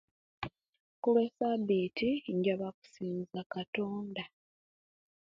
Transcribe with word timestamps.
Kuluwe 1.01 1.25
sabiti 1.37 2.09
njaba 2.37 2.67
kusinza 2.77 3.39
katonda 3.53 4.23